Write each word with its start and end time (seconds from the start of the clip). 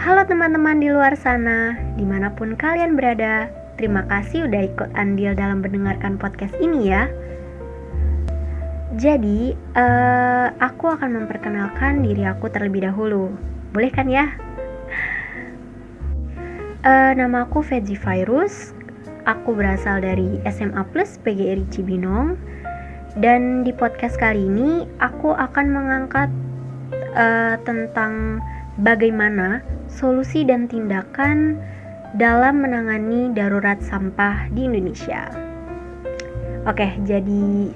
Halo 0.00 0.24
teman-teman 0.24 0.80
di 0.80 0.88
luar 0.88 1.12
sana, 1.12 1.76
di 1.92 2.08
mana 2.08 2.32
pun 2.32 2.56
kalian 2.56 2.96
berada, 2.96 3.52
terima 3.76 4.00
kasih 4.08 4.48
udah 4.48 4.72
ikut 4.72 4.88
andil 4.96 5.36
dalam 5.36 5.60
mendengarkan 5.60 6.16
podcast 6.16 6.56
ini 6.56 6.88
ya. 6.88 7.04
Jadi, 8.96 9.52
uh, 9.76 10.56
aku 10.56 10.88
akan 10.96 11.20
memperkenalkan 11.20 12.00
diri 12.00 12.24
aku 12.24 12.48
terlebih 12.48 12.88
dahulu. 12.88 13.28
Boleh 13.76 13.92
kan 13.92 14.08
ya? 14.08 14.32
Uh, 16.80 17.12
nama 17.12 17.44
aku 17.44 17.60
Veggie 17.60 18.00
Virus. 18.00 18.72
Aku 19.28 19.52
berasal 19.52 20.00
dari 20.00 20.40
SMA 20.48 20.80
Plus 20.96 21.20
PGRI 21.20 21.68
Cibinong. 21.68 22.40
Dan 23.20 23.68
di 23.68 23.72
podcast 23.76 24.16
kali 24.16 24.48
ini, 24.48 24.88
aku 24.96 25.36
akan 25.36 25.66
mengangkat 25.68 26.32
uh, 27.12 27.60
tentang 27.68 28.40
bagaimana 28.78 29.64
solusi 29.90 30.46
dan 30.46 30.70
tindakan 30.70 31.58
dalam 32.14 32.62
menangani 32.62 33.30
darurat 33.34 33.78
sampah 33.82 34.50
di 34.54 34.66
Indonesia. 34.66 35.30
Oke, 36.66 36.98
jadi 37.06 37.74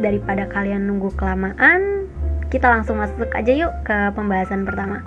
daripada 0.00 0.48
kalian 0.50 0.88
nunggu 0.90 1.12
kelamaan, 1.16 2.10
kita 2.48 2.66
langsung 2.68 3.00
masuk 3.00 3.30
aja 3.32 3.52
yuk 3.52 3.72
ke 3.86 4.12
pembahasan 4.12 4.66
pertama. 4.66 5.04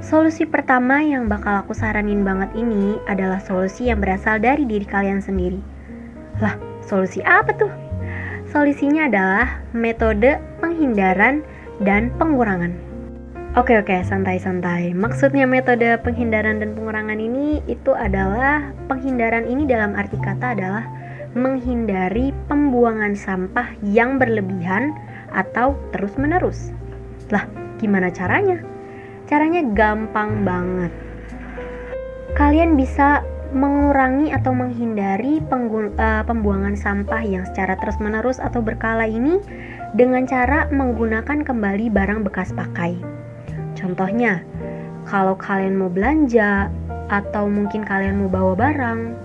Solusi 0.00 0.48
pertama 0.48 1.04
yang 1.04 1.28
bakal 1.28 1.60
aku 1.60 1.76
saranin 1.76 2.24
banget 2.24 2.48
ini 2.56 2.96
adalah 3.04 3.36
solusi 3.36 3.92
yang 3.92 4.00
berasal 4.00 4.40
dari 4.40 4.64
diri 4.64 4.88
kalian 4.88 5.20
sendiri. 5.20 5.60
Lah, 6.40 6.56
solusi 6.80 7.20
apa 7.20 7.52
tuh? 7.52 7.68
Solusinya 8.48 9.06
adalah 9.06 9.60
metode 9.76 10.40
penghindaran 10.58 11.44
dan 11.84 12.10
pengurangan. 12.16 12.89
Oke 13.58 13.74
oke, 13.74 14.06
santai-santai. 14.06 14.94
Maksudnya 14.94 15.42
metode 15.42 15.98
penghindaran 16.06 16.62
dan 16.62 16.70
pengurangan 16.70 17.18
ini 17.18 17.58
itu 17.66 17.90
adalah 17.90 18.70
penghindaran 18.86 19.42
ini 19.42 19.66
dalam 19.66 19.98
arti 19.98 20.14
kata 20.22 20.54
adalah 20.54 20.86
menghindari 21.34 22.30
pembuangan 22.46 23.18
sampah 23.18 23.74
yang 23.82 24.22
berlebihan 24.22 24.94
atau 25.34 25.74
terus-menerus. 25.90 26.70
Lah, 27.34 27.42
gimana 27.82 28.14
caranya? 28.14 28.62
Caranya 29.26 29.66
gampang 29.74 30.46
banget. 30.46 30.94
Kalian 32.38 32.78
bisa 32.78 33.26
mengurangi 33.50 34.30
atau 34.30 34.54
menghindari 34.54 35.42
uh, 35.42 36.22
pembuangan 36.22 36.78
sampah 36.78 37.26
yang 37.26 37.42
secara 37.50 37.74
terus-menerus 37.82 38.38
atau 38.38 38.62
berkala 38.62 39.10
ini 39.10 39.42
dengan 39.98 40.22
cara 40.22 40.70
menggunakan 40.70 41.42
kembali 41.42 41.90
barang 41.90 42.22
bekas 42.22 42.54
pakai. 42.54 43.19
Contohnya, 43.80 44.44
kalau 45.08 45.32
kalian 45.40 45.80
mau 45.80 45.88
belanja 45.88 46.68
atau 47.08 47.48
mungkin 47.48 47.82
kalian 47.82 48.20
mau 48.20 48.30
bawa 48.30 48.52
barang, 48.54 49.16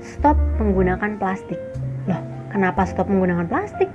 stop 0.00 0.34
menggunakan 0.56 1.20
plastik. 1.20 1.60
Loh, 2.08 2.18
kenapa 2.48 2.88
stop 2.88 3.06
menggunakan 3.12 3.46
plastik? 3.46 3.92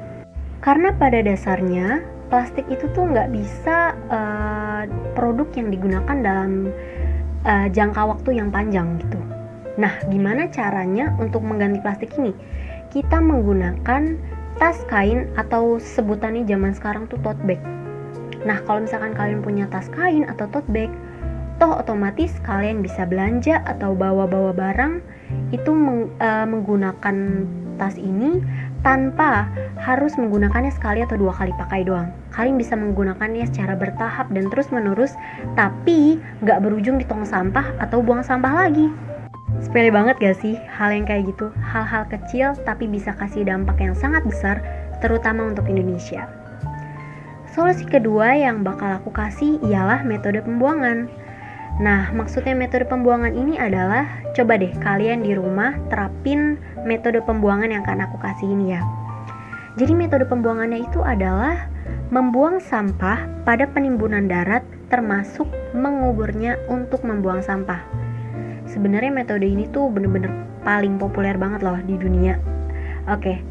Karena 0.62 0.94
pada 0.94 1.20
dasarnya 1.26 2.06
plastik 2.30 2.70
itu 2.70 2.86
tuh 2.94 3.10
nggak 3.10 3.34
bisa 3.34 3.98
uh, 4.12 4.84
produk 5.18 5.48
yang 5.58 5.74
digunakan 5.74 6.18
dalam 6.22 6.72
uh, 7.44 7.68
jangka 7.74 8.02
waktu 8.06 8.38
yang 8.38 8.54
panjang 8.54 9.02
gitu. 9.02 9.20
Nah, 9.78 9.94
gimana 10.10 10.50
caranya 10.50 11.14
untuk 11.22 11.46
mengganti 11.46 11.78
plastik 11.82 12.14
ini? 12.18 12.34
Kita 12.90 13.22
menggunakan 13.22 14.18
tas 14.58 14.82
kain 14.90 15.30
atau 15.38 15.78
sebutannya 15.78 16.50
zaman 16.50 16.74
sekarang 16.74 17.06
tuh 17.06 17.22
tote 17.22 17.38
bag. 17.46 17.62
Nah, 18.48 18.64
kalau 18.64 18.88
misalkan 18.88 19.12
kalian 19.12 19.44
punya 19.44 19.68
tas 19.68 19.92
kain 19.92 20.24
atau 20.24 20.48
tote 20.48 20.72
bag, 20.72 20.88
toh 21.60 21.84
otomatis 21.84 22.32
kalian 22.48 22.80
bisa 22.80 23.04
belanja 23.04 23.60
atau 23.68 23.92
bawa-bawa 23.92 24.56
barang 24.56 25.04
itu 25.52 25.76
meng, 25.76 26.08
uh, 26.24 26.48
menggunakan 26.48 27.44
tas 27.76 28.00
ini 28.00 28.40
tanpa 28.88 29.52
harus 29.84 30.16
menggunakannya 30.16 30.72
sekali 30.72 31.04
atau 31.04 31.20
dua 31.20 31.36
kali 31.36 31.52
pakai 31.60 31.84
doang. 31.84 32.08
Kalian 32.32 32.56
bisa 32.56 32.80
menggunakannya 32.80 33.44
secara 33.52 33.76
bertahap 33.76 34.32
dan 34.32 34.48
terus 34.48 34.72
menerus, 34.72 35.12
tapi 35.60 36.16
nggak 36.40 36.64
berujung 36.64 36.96
di 36.96 37.04
tong 37.04 37.28
sampah 37.28 37.76
atau 37.84 38.00
buang 38.00 38.24
sampah 38.24 38.64
lagi. 38.64 38.88
Sepele 39.60 39.90
banget 39.90 40.22
gak 40.22 40.38
sih 40.38 40.54
hal 40.70 40.94
yang 40.94 41.04
kayak 41.04 41.34
gitu? 41.34 41.50
Hal-hal 41.58 42.06
kecil 42.08 42.54
tapi 42.64 42.86
bisa 42.86 43.12
kasih 43.18 43.44
dampak 43.44 43.82
yang 43.82 43.98
sangat 43.98 44.24
besar, 44.24 44.62
terutama 45.02 45.50
untuk 45.50 45.66
Indonesia. 45.66 46.47
Solusi 47.58 47.90
kedua 47.90 48.38
yang 48.38 48.62
bakal 48.62 49.02
aku 49.02 49.10
kasih 49.10 49.58
ialah 49.66 50.06
metode 50.06 50.46
pembuangan. 50.46 51.10
Nah, 51.82 52.14
maksudnya 52.14 52.54
metode 52.54 52.86
pembuangan 52.86 53.34
ini 53.34 53.58
adalah 53.58 54.06
coba 54.38 54.62
deh 54.62 54.70
kalian 54.78 55.26
di 55.26 55.34
rumah 55.34 55.74
terapin 55.90 56.62
metode 56.86 57.18
pembuangan 57.26 57.74
yang 57.74 57.82
akan 57.82 58.06
aku 58.06 58.22
kasih 58.22 58.54
ini 58.54 58.78
ya. 58.78 58.86
Jadi 59.74 59.90
metode 59.98 60.30
pembuangannya 60.30 60.86
itu 60.86 61.02
adalah 61.02 61.66
membuang 62.14 62.62
sampah 62.62 63.26
pada 63.42 63.66
penimbunan 63.66 64.30
darat 64.30 64.62
termasuk 64.94 65.50
menguburnya 65.74 66.62
untuk 66.70 67.02
membuang 67.02 67.42
sampah. 67.42 67.82
Sebenarnya 68.70 69.10
metode 69.10 69.50
ini 69.50 69.66
tuh 69.74 69.90
bener-bener 69.90 70.30
paling 70.62 71.02
populer 71.02 71.34
banget 71.34 71.66
loh 71.66 71.82
di 71.82 71.98
dunia. 71.98 72.38
Oke, 73.10 73.42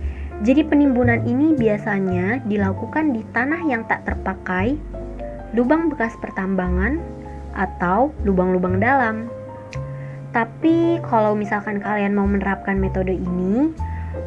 jadi 0.44 0.68
penimbunan 0.68 1.24
ini 1.24 1.56
biasanya 1.56 2.44
dilakukan 2.44 3.16
di 3.16 3.24
tanah 3.32 3.64
yang 3.64 3.88
tak 3.88 4.04
terpakai, 4.04 4.76
lubang 5.56 5.88
bekas 5.88 6.12
pertambangan, 6.20 7.00
atau 7.56 8.12
lubang-lubang 8.28 8.76
dalam. 8.76 9.32
Tapi 10.36 11.00
kalau 11.00 11.32
misalkan 11.32 11.80
kalian 11.80 12.12
mau 12.12 12.28
menerapkan 12.28 12.76
metode 12.76 13.16
ini, 13.16 13.72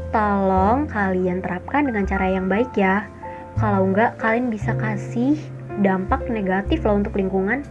tolong 0.10 0.90
kalian 0.90 1.46
terapkan 1.46 1.86
dengan 1.86 2.10
cara 2.10 2.26
yang 2.26 2.50
baik 2.50 2.74
ya. 2.74 3.06
Kalau 3.62 3.86
enggak, 3.86 4.18
kalian 4.18 4.50
bisa 4.50 4.74
kasih 4.74 5.38
dampak 5.86 6.26
negatif 6.26 6.82
loh 6.82 6.98
untuk 6.98 7.14
lingkungan. 7.14 7.62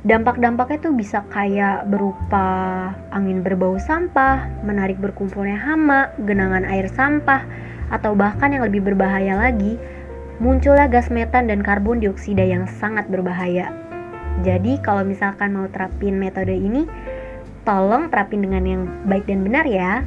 Dampak-dampaknya 0.00 0.78
tuh 0.80 0.96
bisa 0.96 1.20
kayak 1.28 1.84
berupa 1.92 2.48
angin 3.12 3.44
berbau 3.44 3.76
sampah, 3.76 4.48
menarik 4.64 4.96
berkumpulnya 4.96 5.60
hama, 5.60 6.08
genangan 6.24 6.64
air 6.64 6.88
sampah, 6.88 7.44
atau 7.92 8.16
bahkan 8.16 8.48
yang 8.48 8.64
lebih 8.64 8.80
berbahaya 8.80 9.36
lagi, 9.36 9.76
munculnya 10.40 10.88
gas 10.88 11.12
metan 11.12 11.52
dan 11.52 11.60
karbon 11.60 12.00
dioksida 12.00 12.40
yang 12.40 12.64
sangat 12.80 13.12
berbahaya. 13.12 13.68
Jadi 14.40 14.80
kalau 14.80 15.04
misalkan 15.04 15.52
mau 15.52 15.68
terapin 15.68 16.16
metode 16.16 16.56
ini, 16.56 16.88
tolong 17.68 18.08
terapin 18.08 18.40
dengan 18.40 18.64
yang 18.64 18.82
baik 19.04 19.28
dan 19.28 19.44
benar 19.44 19.68
ya. 19.68 20.00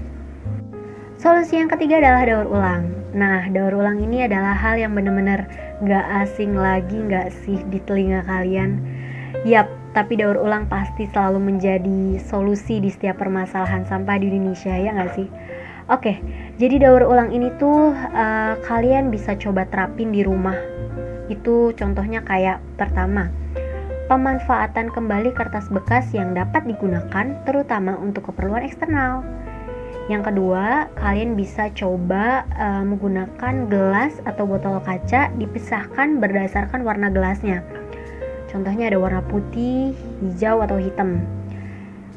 Solusi 1.21 1.61
yang 1.61 1.69
ketiga 1.69 2.01
adalah 2.01 2.25
daur 2.25 2.47
ulang. 2.49 2.83
Nah, 3.13 3.45
daur 3.53 3.77
ulang 3.77 4.01
ini 4.01 4.25
adalah 4.25 4.57
hal 4.57 4.81
yang 4.81 4.97
benar-benar 4.97 5.45
gak 5.85 6.05
asing 6.25 6.57
lagi 6.57 6.97
gak 7.05 7.29
sih 7.45 7.61
di 7.69 7.77
telinga 7.85 8.25
kalian. 8.25 8.81
Yap, 9.45 9.82
tapi 9.93 10.17
daur 10.17 10.41
ulang 10.41 10.65
pasti 10.65 11.05
selalu 11.05 11.53
menjadi 11.53 12.17
solusi 12.17 12.81
di 12.81 12.89
setiap 12.89 13.21
permasalahan 13.21 13.85
sampah 13.85 14.17
di 14.17 14.33
Indonesia 14.33 14.73
ya 14.73 14.89
gak 14.93 15.13
sih? 15.13 15.29
Oke, 15.91 16.17
jadi 16.57 16.89
daur 16.89 17.05
ulang 17.05 17.29
ini 17.29 17.53
tuh 17.61 17.93
uh, 17.93 18.57
kalian 18.65 19.13
bisa 19.13 19.37
coba 19.37 19.69
terapin 19.69 20.09
di 20.09 20.25
rumah. 20.25 20.57
Itu 21.29 21.77
contohnya 21.77 22.25
kayak 22.25 22.63
pertama, 22.79 23.29
pemanfaatan 24.09 24.89
kembali 24.89 25.35
kertas 25.35 25.69
bekas 25.69 26.09
yang 26.15 26.33
dapat 26.33 26.65
digunakan 26.65 27.37
terutama 27.45 27.99
untuk 27.99 28.33
keperluan 28.33 28.63
eksternal. 28.65 29.21
Yang 30.07 30.31
kedua, 30.31 30.91
kalian 30.99 31.35
bisa 31.35 31.71
coba 31.75 32.43
uh, 32.59 32.83
menggunakan 32.83 33.67
gelas 33.71 34.19
atau 34.27 34.43
botol 34.43 34.79
kaca 34.83 35.31
dipisahkan 35.35 36.19
berdasarkan 36.19 36.83
warna 36.83 37.07
gelasnya. 37.11 37.82
Contohnya 38.53 38.93
ada 38.93 39.01
warna 39.01 39.25
putih, 39.25 39.97
hijau 40.21 40.61
atau 40.61 40.77
hitam. 40.77 41.25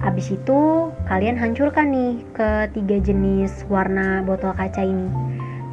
Habis 0.04 0.36
itu, 0.36 0.92
kalian 1.08 1.40
hancurkan 1.40 1.88
nih 1.88 2.20
ketiga 2.36 3.00
jenis 3.00 3.64
warna 3.72 4.20
botol 4.20 4.52
kaca 4.52 4.84
ini 4.84 5.08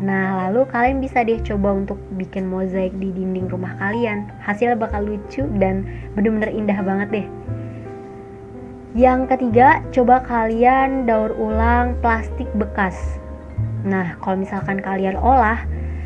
Nah, 0.03 0.47
lalu 0.47 0.67
kalian 0.67 0.99
bisa 0.99 1.23
deh 1.23 1.39
coba 1.39 1.79
untuk 1.79 1.95
bikin 2.19 2.51
mozaik 2.51 2.91
di 2.99 3.15
dinding 3.15 3.47
rumah 3.47 3.71
kalian. 3.79 4.27
Hasilnya 4.43 4.75
bakal 4.75 5.07
lucu 5.07 5.47
dan 5.63 5.87
bener-bener 6.11 6.51
indah 6.51 6.79
banget 6.83 7.07
deh. 7.07 7.27
Yang 8.99 9.31
ketiga, 9.31 9.79
coba 9.95 10.19
kalian 10.27 11.07
daur 11.07 11.31
ulang 11.39 11.95
plastik 12.03 12.51
bekas. 12.59 12.99
Nah, 13.87 14.19
kalau 14.19 14.43
misalkan 14.43 14.83
kalian 14.83 15.15
olah, 15.15 15.63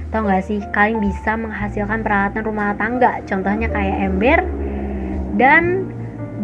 tau 0.09 0.23
gak 0.23 0.43
sih, 0.47 0.63
kalian 0.71 1.03
bisa 1.03 1.35
menghasilkan 1.35 2.01
peralatan 2.01 2.43
rumah 2.47 2.75
tangga. 2.79 3.19
Contohnya 3.27 3.67
kayak 3.67 3.97
ember 4.07 4.39
dan 5.35 5.91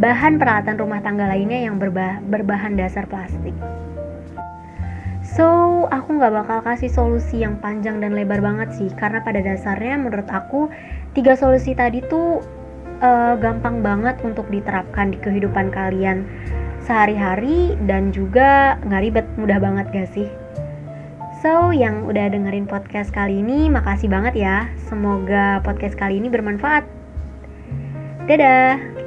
bahan 0.04 0.42
peralatan 0.42 0.76
rumah 0.76 1.00
tangga 1.00 1.30
lainnya 1.30 1.70
yang 1.70 1.80
berba 1.80 2.20
berbahan 2.28 2.76
dasar 2.76 3.08
plastik. 3.08 3.56
So, 5.24 5.48
aku 5.90 6.20
nggak 6.20 6.36
bakal 6.44 6.60
kasih 6.62 6.92
solusi 6.92 7.42
yang 7.42 7.58
panjang 7.58 8.04
dan 8.04 8.12
lebar 8.12 8.44
banget 8.44 8.76
sih, 8.76 8.92
karena 8.94 9.24
pada 9.24 9.40
dasarnya 9.40 9.96
menurut 9.96 10.28
aku 10.28 10.68
tiga 11.16 11.34
solusi 11.40 11.72
tadi 11.74 12.04
tuh 12.06 12.44
uh, 13.00 13.34
gampang 13.40 13.80
banget 13.80 14.20
untuk 14.22 14.46
diterapkan 14.52 15.16
di 15.16 15.18
kehidupan 15.24 15.72
kalian 15.72 16.28
sehari-hari 16.84 17.80
dan 17.88 18.12
juga 18.12 18.76
nggak 18.84 19.02
ribet, 19.02 19.28
mudah 19.40 19.58
banget 19.64 19.88
gak 19.96 20.10
sih? 20.12 20.28
So, 21.44 21.76
yang 21.76 22.08
udah 22.08 22.32
dengerin 22.32 22.72
podcast 22.72 23.12
kali 23.12 23.44
ini, 23.44 23.68
makasih 23.68 24.08
banget 24.08 24.48
ya. 24.48 24.72
Semoga 24.88 25.60
podcast 25.60 26.00
kali 26.00 26.24
ini 26.24 26.32
bermanfaat. 26.32 26.88
Dadah! 28.32 29.03